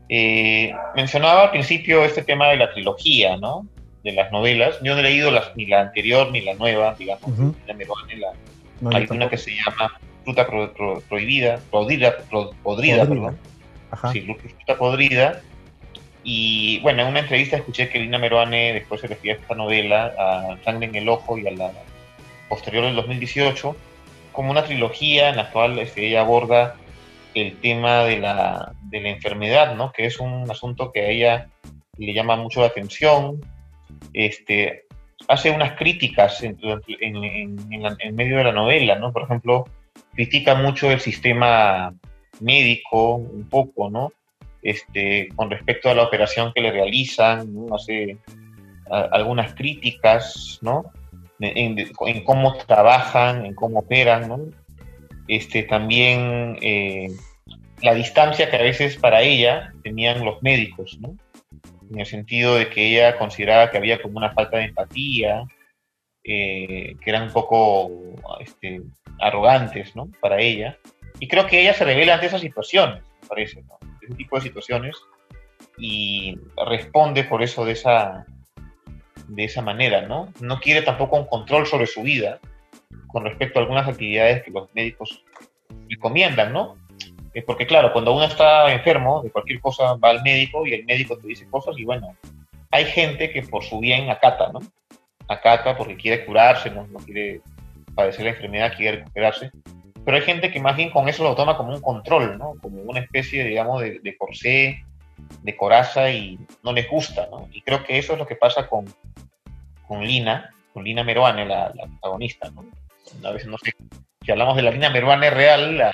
[0.08, 3.66] Eh, mencionaba al principio este tema de la trilogía, ¿no?
[4.02, 4.76] De las novelas.
[4.82, 7.30] Yo no he leído ni la anterior ni la nueva, digamos,
[8.92, 12.16] hay una que se llama Fruta Prohibida, Podrida,
[12.62, 13.38] podrida, perdón.
[14.12, 15.40] Sí, Fruta Podrida.
[16.24, 20.14] Y bueno, en una entrevista escuché que Lina Meruane después se refirió a esta novela,
[20.18, 21.70] a Sangre en el Ojo y a la
[22.48, 23.76] posterior del 2018,
[24.32, 26.76] como una trilogía en la cual este, ella aborda
[27.34, 29.92] el tema de la, de la enfermedad, ¿no?
[29.92, 31.48] que es un asunto que a ella
[31.98, 33.40] le llama mucho la atención.
[34.12, 34.86] Este,
[35.28, 39.12] hace unas críticas en, en, medio de la novela, ¿no?
[39.12, 39.64] Por ejemplo,
[40.14, 41.94] critica mucho el sistema
[42.40, 44.12] médico, un poco, ¿no?
[44.62, 47.74] Este, con respecto a la operación que le realizan, ¿no?
[47.74, 48.16] hace
[48.90, 50.84] algunas críticas, ¿no?
[51.40, 51.92] En,
[52.24, 54.40] cómo trabajan, en cómo operan, ¿no?
[55.28, 57.08] Este, también eh,
[57.82, 61.16] la distancia que a veces para ella tenían los médicos, ¿no?
[61.90, 65.44] en el sentido de que ella consideraba que había como una falta de empatía,
[66.24, 67.90] eh, que eran un poco
[68.40, 68.80] este,
[69.20, 70.08] arrogantes ¿no?
[70.20, 70.78] para ella.
[71.20, 73.62] Y creo que ella se revela ante esas situaciones, parece,
[74.02, 74.96] ese tipo de situaciones,
[75.78, 78.26] y responde por eso de esa,
[79.28, 80.32] de esa manera, ¿no?
[80.40, 82.40] No quiere tampoco un control sobre su vida
[83.08, 85.24] con respecto a algunas actividades que los médicos
[85.88, 86.76] recomiendan, ¿no?
[87.46, 91.18] porque claro, cuando uno está enfermo de cualquier cosa va al médico y el médico
[91.18, 92.16] te dice cosas y bueno,
[92.70, 94.60] hay gente que por su bien acata, ¿no?
[95.28, 97.40] Acata porque quiere curarse, no, quiere
[97.94, 99.50] padecer la enfermedad, quiere recuperarse.
[100.04, 102.54] Pero hay gente que más bien con eso lo toma como un control, ¿no?
[102.60, 104.84] Como una especie, digamos, de, de corsé,
[105.42, 107.48] de coraza y no les gusta, ¿no?
[107.52, 108.84] Y creo que eso es lo que pasa con,
[109.88, 112.66] con Lina, con Lina Meruane, la, la protagonista, ¿no?
[113.26, 113.72] A veces no sé
[114.24, 115.92] si hablamos de la Lina Meruane real, la,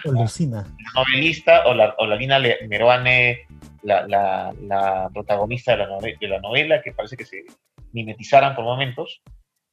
[0.95, 2.39] novelista, o la, o la Lina
[2.69, 3.47] Meruane,
[3.83, 7.45] la, la, protagonista de la, novela, de la novela, que parece que se
[7.93, 9.21] mimetizaran por momentos,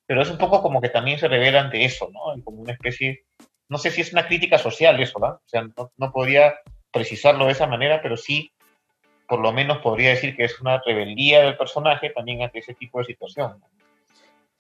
[0.07, 2.41] pero es un poco como que también se revela ante eso, ¿no?
[2.43, 3.25] Como una especie,
[3.69, 5.27] no sé si es una crítica social eso, ¿no?
[5.27, 6.55] O sea, no, no podría
[6.91, 8.51] precisarlo de esa manera, pero sí,
[9.27, 12.97] por lo menos podría decir que es una rebeldía del personaje también ante ese tipo
[12.99, 13.61] de situación.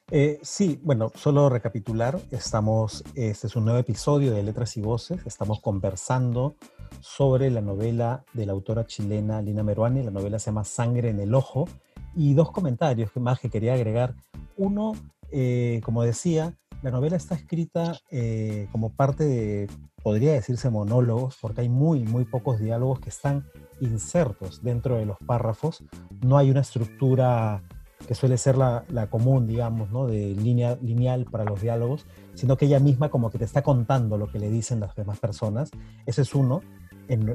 [0.09, 5.19] Eh, sí, bueno, solo recapitular, estamos, este es un nuevo episodio de Letras y Voces,
[5.25, 6.55] estamos conversando
[7.01, 11.19] sobre la novela de la autora chilena Lina Meruane, la novela se llama Sangre en
[11.19, 11.67] el Ojo,
[12.15, 14.15] y dos comentarios más que quería agregar.
[14.55, 14.93] Uno,
[15.29, 19.69] eh, como decía, la novela está escrita eh, como parte de,
[20.01, 23.45] podría decirse, monólogos, porque hay muy, muy pocos diálogos que están
[23.81, 25.83] insertos dentro de los párrafos,
[26.21, 27.61] no hay una estructura
[28.05, 30.07] que suele ser la, común, digamos, ¿no?
[30.07, 32.05] de línea, lineal para los diálogos,
[32.35, 35.19] sino que ella misma como que te está contando lo que le dicen las demás
[35.19, 35.71] personas.
[36.05, 36.61] Ese es uno,
[37.07, 37.29] en,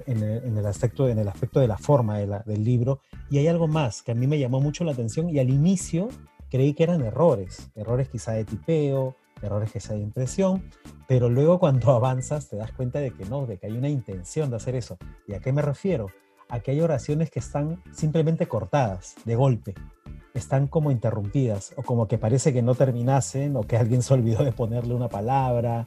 [0.59, 3.01] el, aspecto, en el aspecto de la forma del libro.
[3.31, 6.09] Y hay algo más que a mí me llamó mucho la atención y al inicio
[6.51, 10.63] creí que eran errores, errores quizá de tipeo, errores quizá de impresión,
[11.09, 14.51] pero luego cuando avanzas te das cuenta de que no, de que hay una intención
[14.51, 14.99] de hacer eso.
[15.27, 16.09] ¿Y a qué me refiero?
[16.53, 19.75] A que hay oraciones que están simplemente cortadas, de golpe
[20.35, 24.45] están como interrumpidas o como que parece que no terminasen o que alguien se olvidó
[24.45, 25.87] de ponerle una palabra,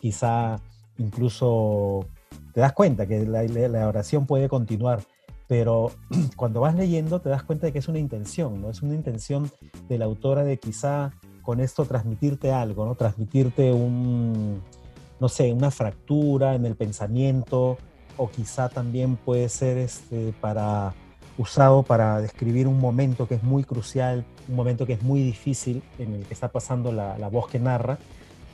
[0.00, 0.56] quizá
[0.98, 2.06] incluso
[2.52, 5.02] te das cuenta que la, oración puede continuar,
[5.46, 5.92] pero
[6.36, 8.70] cuando vas leyendo te das cuenta de que es una intención, ¿no?
[8.70, 9.50] Es una intención
[9.88, 12.94] de la autora de quizá con esto transmitirte algo, ¿no?
[12.94, 14.62] Transmitirte un,
[15.20, 17.78] no sé, una fractura en el pensamiento
[18.16, 20.94] o quizá también puede ser este, para
[21.38, 25.82] usado para describir un momento que es muy crucial, un momento que es muy difícil
[25.98, 27.98] en el que está pasando la, voz que narra.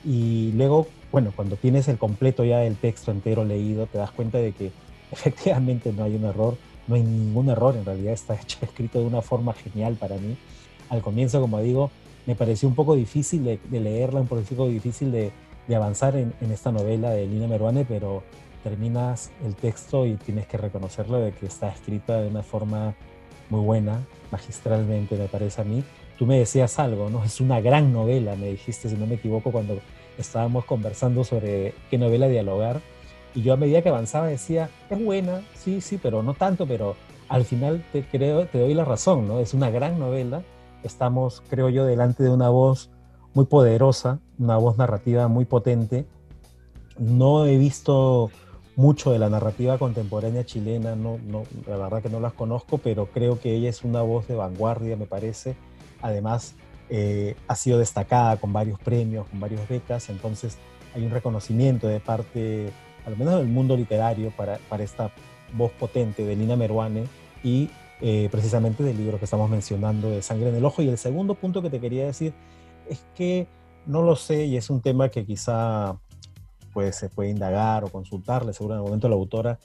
[0.03, 4.37] Y luego, bueno, cuando tienes el completo ya del texto entero leído, te das cuenta
[4.37, 4.71] de que
[5.11, 9.05] efectivamente no hay un error, no hay ningún error, en realidad está hecho, escrito de
[9.05, 10.37] una forma genial para mí.
[10.89, 11.89] Al comienzo, como digo,
[12.25, 15.31] me pareció un poco difícil de, leerla, un poco difícil de,
[15.73, 18.23] avanzar en, en, esta novela de Lina Meruane, pero
[18.63, 22.95] terminas el texto y tienes que reconocerlo de que está escrita de una forma
[23.49, 23.99] muy buena,
[24.31, 25.83] magistralmente me parece a mí.
[26.17, 27.23] Tú me decías algo, ¿no?
[27.23, 29.79] Es una gran novela, me dijiste, si no me equivoco, cuando
[30.17, 32.81] estábamos conversando sobre qué novela dialogar.
[33.35, 36.95] Y yo a medida que avanzaba decía, es buena, sí, sí, pero no tanto, pero
[37.29, 39.39] al final te, creo, te doy la razón, ¿no?
[39.39, 40.43] Es una gran novela.
[40.83, 42.91] Estamos, creo yo, delante de una voz
[43.33, 46.05] muy poderosa, una voz narrativa muy potente.
[46.99, 48.29] No he visto
[48.75, 53.07] mucho de la narrativa contemporánea chilena, no, no, la verdad que no las conozco, pero
[53.07, 55.55] creo que ella es una voz de vanguardia, me parece.
[56.01, 56.55] Además,
[56.89, 60.57] eh, ha sido destacada con varios premios, con varias becas, entonces
[60.95, 62.71] hay un reconocimiento de parte,
[63.05, 65.11] al menos del mundo literario, para, para esta
[65.53, 67.05] voz potente de Lina Meruane
[67.43, 67.69] y
[68.01, 70.81] eh, precisamente del libro que estamos mencionando de Sangre en el Ojo.
[70.81, 72.33] Y el segundo punto que te quería decir
[72.89, 73.47] es que
[73.85, 75.97] no lo sé y es un tema que quizá
[76.73, 79.59] pues, se puede indagar o consultarle seguro en el momento a la autora,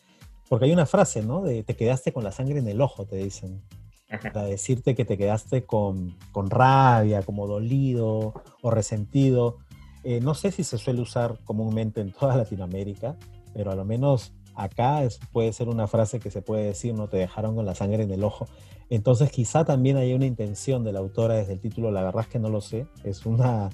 [0.49, 1.43] porque hay una frase, ¿no?
[1.43, 3.63] De te quedaste con la sangre en el ojo, te dicen.
[4.09, 9.59] Para decirte que te quedaste con, con rabia, como dolido o resentido.
[10.03, 13.17] Eh, no sé si se suele usar comúnmente en toda Latinoamérica,
[13.53, 17.17] pero a lo menos acá puede ser una frase que se puede decir, no te
[17.17, 18.49] dejaron con la sangre en el ojo.
[18.91, 22.29] Entonces quizá también hay una intención de la autora desde el título, la verdad es
[22.29, 23.71] que no lo sé, es una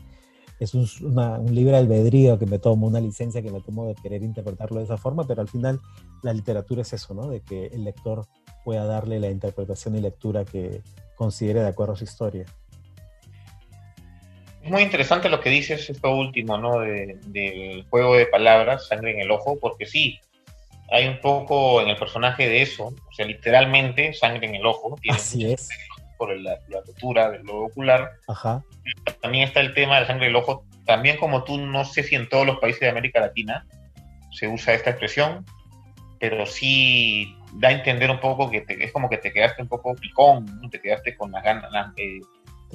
[0.60, 4.22] es un, un libre albedrío que me tomo, una licencia que me tomo de querer
[4.22, 5.80] interpretarlo de esa forma, pero al final
[6.22, 7.28] la literatura es eso, ¿no?
[7.28, 8.26] De que el lector
[8.64, 10.82] pueda darle la interpretación y lectura que
[11.16, 12.46] considere de acuerdo a su historia.
[14.62, 16.80] Es muy interesante lo que dices, esto último, ¿no?
[16.80, 20.18] del juego de palabras, sangre en el ojo, porque sí,
[20.90, 24.96] hay un poco en el personaje de eso, o sea, literalmente sangre en el ojo.
[25.02, 25.68] Tiene Así es.
[26.16, 28.12] Por la, la, rotura del globo ocular.
[28.28, 28.62] Ajá.
[29.20, 30.64] También está el tema de la sangre del ojo.
[30.86, 33.66] También como tú, no sé si en todos los países de América Latina
[34.30, 35.44] se usa esta expresión,
[36.18, 39.94] pero sí da a entender un poco que es como que te quedaste un poco
[39.94, 40.68] picón, ¿no?
[40.68, 41.70] te quedaste con las ganas.
[41.96, 42.20] Eh,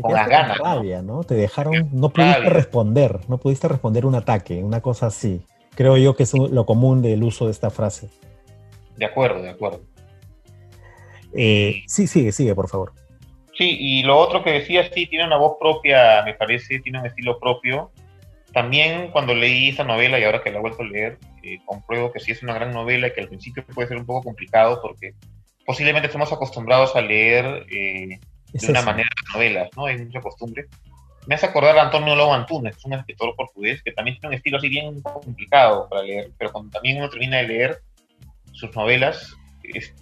[0.01, 0.57] con las ganas.
[0.57, 1.23] rabia, ¿no?
[1.23, 5.41] Te dejaron, no pudiste responder, no pudiste responder un ataque, una cosa así.
[5.75, 8.09] Creo yo que es lo común del uso de esta frase.
[8.95, 9.81] De acuerdo, de acuerdo.
[11.33, 12.93] Eh, sí, sigue, sigue, por favor.
[13.59, 17.05] Sí, y lo otro que decía, sí, tiene una voz propia, me parece, tiene un
[17.05, 17.91] estilo propio.
[18.53, 22.09] También cuando leí esta novela y ahora que la he vuelto a leer, eh, compruebo
[22.13, 24.79] que sí es una gran novela y que al principio puede ser un poco complicado
[24.81, 25.13] porque
[25.65, 28.17] posiblemente estamos acostumbrados a leer eh,
[28.53, 29.87] de una manera las novelas, ¿no?
[29.87, 30.67] Hay mucha costumbre
[31.27, 34.57] me hace acordar a Antonio Lobo Antunes, un escritor portugués que también tiene un estilo
[34.57, 37.81] así bien complicado para leer, pero cuando también uno termina de leer
[38.53, 39.35] sus novelas,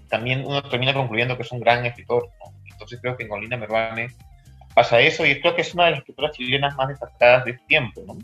[0.10, 2.30] también uno termina concluyendo que es un gran escritor.
[2.78, 4.10] Entonces creo que en Golina Meruane
[4.74, 7.63] pasa eso y creo que es una de las escritoras chilenas más destacadas de este
[7.68, 8.18] tiempo.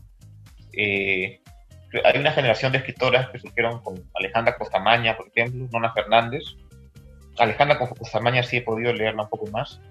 [0.78, 1.42] Eh,
[2.04, 6.44] hay una generación de escritoras que surgieron con Alejandra Costamaña, por ejemplo, Nona Fernández.
[7.38, 9.82] Alejandra Costamaña sí he podido leerla un poco más,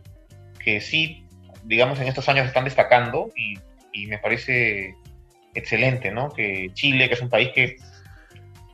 [0.58, 1.26] que sí
[1.64, 3.58] digamos, en estos años están destacando y,
[4.06, 4.94] me parece
[5.54, 6.30] excelente, ¿no?
[6.30, 7.76] Que Chile, que es un país que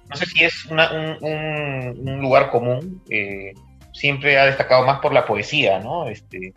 [0.09, 3.53] no sé si es un, lugar común, eh,
[3.99, 6.09] siempre ha destacado más por la poesía, ¿no?
[6.09, 6.55] Este,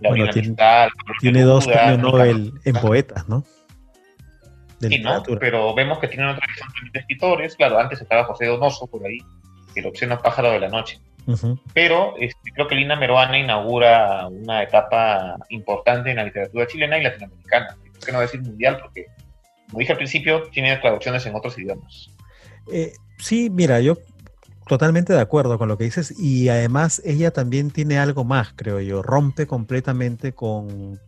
[0.00, 0.30] la bueno,
[1.20, 3.44] tiene, dos premios Nobel en poetas, ¿no?
[4.80, 5.22] sí, ¿no?
[5.40, 7.56] Pero vemos que tienen otra tradición de escritores.
[7.56, 9.18] Claro, antes estaba José Donoso por ahí,
[9.74, 11.00] el obsceno pájaro de la noche.
[11.74, 17.02] Pero este, creo que Lina Meruana inaugura una etapa importante en la literatura chilena y
[17.02, 17.76] latinoamericana.
[17.94, 18.78] ¿Por qué no decir mundial?
[18.80, 19.06] Porque,
[19.66, 22.10] como dije al principio, tiene traducciones en otros idiomas.
[22.70, 23.96] Eh, sí, mira, yo
[24.66, 28.80] totalmente de acuerdo con lo que dices y además ella también tiene algo más, creo
[28.80, 31.00] yo, rompe completamente con,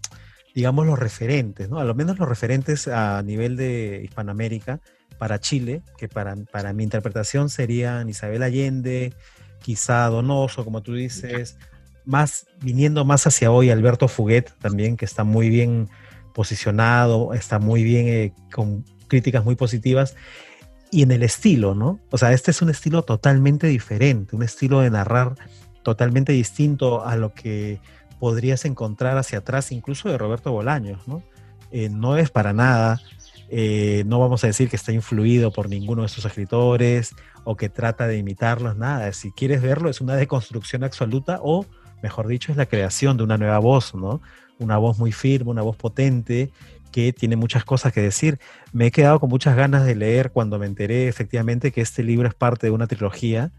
[0.55, 1.79] digamos, los referentes, ¿no?
[1.79, 4.81] A lo menos los referentes a nivel de Hispanoamérica
[5.19, 9.13] para Chile, que para, para mi interpretación serían Isabel Allende,
[9.61, 11.57] quizá Donoso, como tú dices,
[12.05, 15.89] más viniendo más hacia hoy Alberto Fuguet también, que está muy bien
[16.33, 20.15] posicionado, está muy bien eh, con críticas muy positivas.
[20.91, 22.01] Y en el estilo, ¿no?
[22.11, 25.35] O sea, este es un estilo totalmente diferente, un estilo de narrar
[25.83, 27.81] totalmente distinto a lo que
[28.19, 31.23] podrías encontrar hacia atrás, incluso de Roberto Bolaños, ¿no?
[31.71, 33.01] Eh, no es para nada,
[33.51, 37.69] eh, no vamos a decir que está influido por ninguno de sus escritores o que
[37.69, 39.13] trata de imitarlos, nada.
[39.13, 41.65] Si quieres verlo, es una deconstrucción absoluta o,
[42.03, 44.21] mejor dicho, es la creación de una nueva voz, ¿no?
[44.59, 46.51] Una voz muy firme, una voz potente
[46.93, 48.39] que tiene muchas cosas que decir.
[48.73, 52.29] Me he quedado con muchas ganas de leer cuando me enteré efectivamente que este libro
[52.29, 53.51] es parte de una trilogía.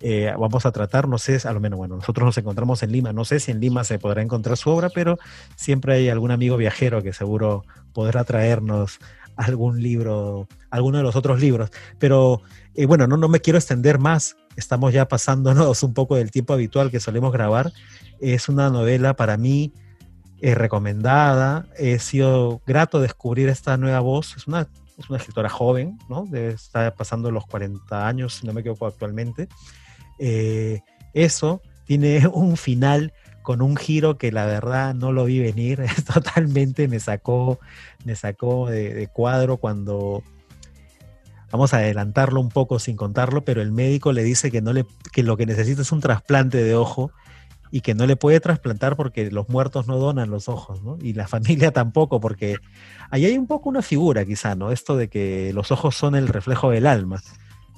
[0.00, 3.12] Eh, vamos a tratar, no sé, a lo menos, bueno, nosotros nos encontramos en Lima,
[3.12, 5.16] no sé si en Lima se podrá encontrar su obra, pero
[5.54, 8.98] siempre hay algún amigo viajero que seguro podrá traernos
[9.36, 11.70] algún libro, alguno de los otros libros.
[12.00, 12.42] Pero
[12.74, 16.52] eh, bueno, no, no me quiero extender más, estamos ya pasándonos un poco del tiempo
[16.52, 17.72] habitual que solemos grabar.
[18.20, 19.72] Es una novela para mí
[20.44, 24.66] eh, recomendada, he sido grato descubrir esta nueva voz, es una,
[24.98, 26.26] es una escritora joven, ¿no?
[26.34, 29.46] está pasando los 40 años, si no me equivoco actualmente.
[30.18, 30.80] Eh,
[31.14, 33.12] eso tiene un final
[33.42, 35.80] con un giro que la verdad no lo vi venir,
[36.12, 37.60] totalmente me sacó,
[38.04, 40.24] me sacó de, cuadro cuando
[41.52, 44.86] vamos a adelantarlo un poco sin contarlo, pero el médico le dice que, no le,
[45.12, 47.12] que lo que necesita es un trasplante de ojo
[47.72, 50.98] y que no le puede trasplantar porque los muertos no donan los ojos, ¿no?
[51.00, 51.26] Y la
[51.66, 52.58] familia tampoco, porque
[53.10, 54.70] ahí hay un poco una figura quizá, ¿no?
[54.70, 57.22] Esto de que los ojos son el reflejo del alma,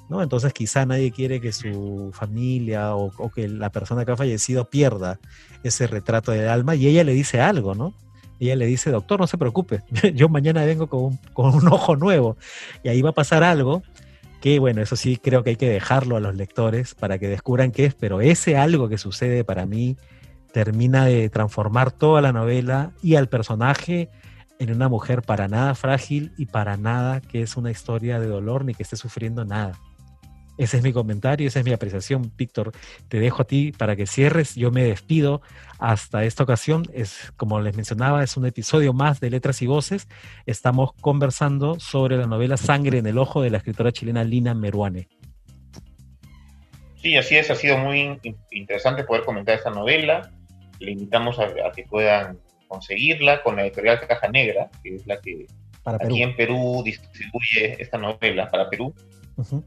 [0.09, 0.21] ¿no?
[0.21, 5.17] Entonces quizá nadie quiere que su familia o, que la persona que ha fallecido pierda
[5.63, 7.93] ese retrato del alma y ella le dice algo, ¿no?
[8.37, 9.81] ella le dice, doctor, no se preocupe,
[10.13, 12.35] yo mañana vengo con un, con un, ojo nuevo
[12.83, 13.81] y ahí va a pasar algo
[14.45, 17.71] que bueno, eso sí creo que hay que dejarlo a los lectores para que descubran
[17.71, 19.97] qué es, pero ese algo que sucede para mí
[20.53, 24.11] termina de transformar toda la novela y al personaje
[24.59, 28.65] en una mujer para nada frágil y para nada que es una historia de dolor
[28.65, 29.79] ni que esté sufriendo nada.
[30.57, 32.31] Ese es mi comentario, esa es mi apreciación.
[32.37, 32.71] Víctor,
[33.09, 34.55] te dejo a ti para que cierres.
[34.55, 35.41] Yo me despido
[35.79, 36.85] hasta esta ocasión.
[36.93, 40.07] Es, como les mencionaba, es un episodio más de Letras y Voces.
[40.45, 45.09] Estamos conversando sobre la novela Sangre en el Ojo de la escritora chilena Lina Meruane.
[47.01, 47.51] Sí, así es.
[47.51, 48.19] Ha sido muy
[48.51, 50.31] interesante poder comentar esta novela.
[50.79, 55.19] Le invitamos a, a que puedan conseguirla con la editorial Caja Negra, que es la
[55.19, 55.45] que
[55.83, 58.93] para aquí en Perú distribuye esta novela para Perú.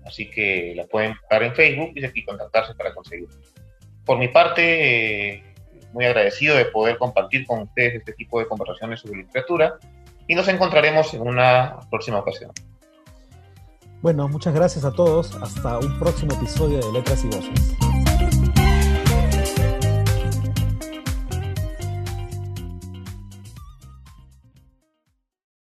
[0.04, 3.36] Así que la pueden buscar en Facebook y aquí contactarse para conseguirlo.
[4.04, 5.42] Por mi parte, eh,
[5.92, 9.78] muy agradecido de poder compartir con ustedes este tipo de conversaciones sobre literatura
[10.26, 12.50] y nos encontraremos en una próxima ocasión.
[14.00, 15.34] Bueno, muchas gracias a todos.
[15.42, 17.87] Hasta un próximo episodio de Letras y Voces.